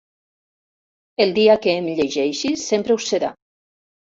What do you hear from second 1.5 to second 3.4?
que em llegeixis sempre ho serà.